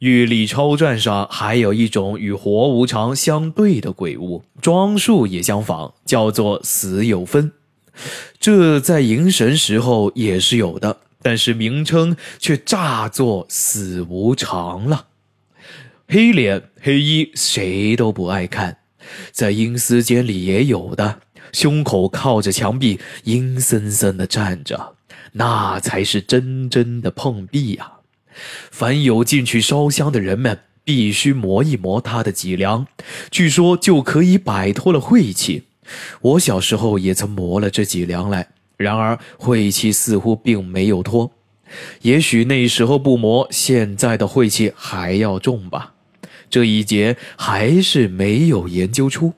[0.00, 7.52] 玉历钞传上还有一种与活无常相对的鬼物，装束也相仿，叫做死有分。
[8.38, 15.06] 这在迎神时候也是有的，但是名称却乍作死无常了。
[16.06, 18.76] 黑脸黑衣，谁都不爱看，
[19.30, 21.20] 在阴司间里也有的，
[21.52, 24.96] 胸口靠着墙壁，阴森森的站着，
[25.32, 27.92] 那才是真真的碰壁呀。
[28.70, 32.86] 凡有进去烧香的人们，必须磨一磨他的脊梁，
[33.30, 35.64] 据说就可以摆脱了晦气。
[36.20, 41.30] 我小时候也曾磨了这脊梁来，然而晦气似乎并没有脱。
[42.02, 45.94] 也许那时候不磨，现在的晦气还要重吧。
[46.48, 49.32] 这一节还是没有研究出。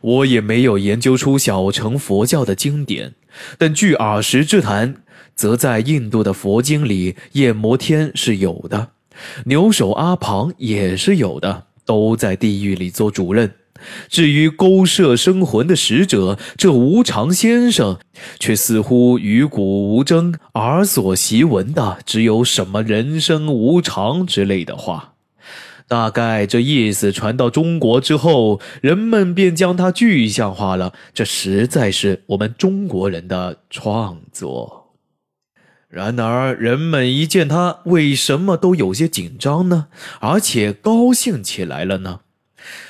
[0.00, 3.14] 我也没有研究出小乘佛教的经典，
[3.56, 4.96] 但据耳识之谈，
[5.34, 8.90] 则在印度的佛经里，夜摩天是有的，
[9.44, 13.52] 牛首阿旁也是有的，都在地狱里做主任。
[14.08, 17.98] 至于勾摄生魂的使者，这无常先生，
[18.40, 25.14] 却似乎与古无争，耳所习闻的只有什么人生无常之类的话。
[25.88, 30.92] 大概这意思传到中国之后，人们便将它具象化了。
[31.14, 34.94] 这实在是我们中国人的创作。
[35.88, 39.86] 然而，人们一见他，为什么都有些紧张呢？
[40.20, 42.20] 而且高兴起来了呢？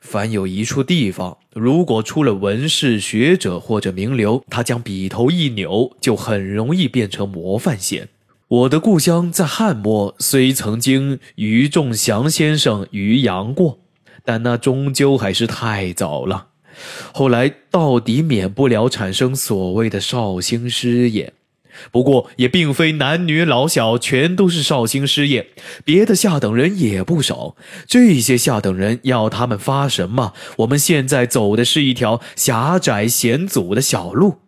[0.00, 8.08] 凡有一处地方，如果出了文士、学者或者名流，他将笔头一扭，就很容易变成模范县。
[8.50, 13.78] 我的故乡在汉末，虽曾经于仲祥先生于扬过，
[14.24, 16.48] 但那终究还是太早了。
[17.12, 21.32] 后来到底免不了产生所谓的绍兴师爷。
[21.92, 25.46] 不过也并非男女老小全都是绍兴师爷，
[25.84, 27.54] 别的下等人也不少。
[27.86, 30.32] 这些下等人要他们发什么？
[30.56, 34.38] 我们现在走的是一条狭窄险阻的小路，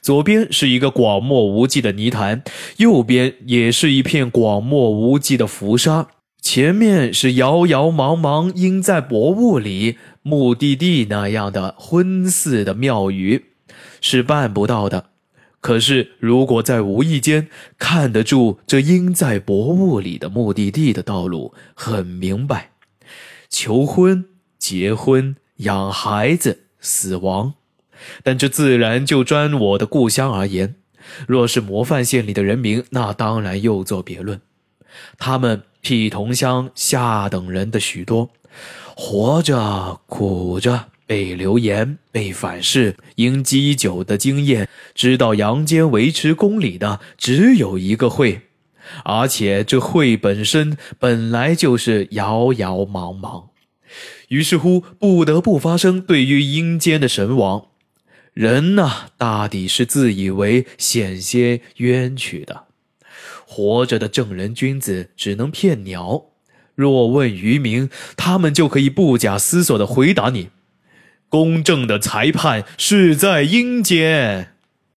[0.00, 2.42] 左边是一个广漠无际的泥潭，
[2.76, 6.08] 右边也是一片广漠无际的浮沙，
[6.40, 13.46] 前面是遥遥茫茫应在薄雾里目的地那样的昏似的庙宇，
[14.00, 15.06] 是办不到的。
[15.60, 22.70] 可是，如果在无意间看得住这阴在薄雾里的目的地的道路，很明白：
[23.48, 24.26] 求婚、
[24.60, 27.54] 结婚、养孩子、死亡。
[28.22, 30.76] 但这自然就专我的故乡而言。
[31.26, 34.40] 若是模范县里的人民，那当然又作别论。
[35.18, 38.30] 他们替同乡下等人的许多，
[38.94, 40.86] 活着苦着。
[41.08, 48.40] 被流言，被反噬，因积久的经验，知道阳间维持公理的只有一个会，
[49.04, 53.44] 而且这会本身本来就是遥遥茫茫，
[54.26, 57.66] 于是乎不得不发生对于阴间的神王。
[58.36, 62.64] 人呐，大抵是自以为险些冤屈的，
[63.46, 66.26] 活着的正人君子只能骗鸟。
[66.74, 70.50] 若问渔民，他们就可以不假思索地回答你。
[71.30, 74.55] 公正的裁判是在阴间。